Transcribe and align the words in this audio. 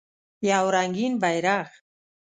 یو 0.49 0.65
رنګین 0.75 1.13
بیرغ 1.21 1.69